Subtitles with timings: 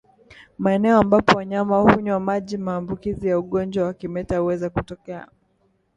[0.57, 5.27] Maeneo ambapo wanyama hunywa maji maambukizi ya ugonjwa wa kimeta huweza kutokea